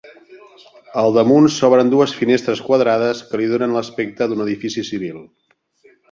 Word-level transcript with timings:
Al 1.01 1.11
damunt 1.17 1.49
s'obren 1.55 1.91
dues 1.91 2.15
finestres 2.21 2.63
quadrades 2.69 3.21
que 3.33 3.39
li 3.41 3.49
donen 3.51 3.75
l'aspecte 3.79 4.29
d'un 4.33 4.41
edifici 4.47 4.85
civil. 4.89 5.21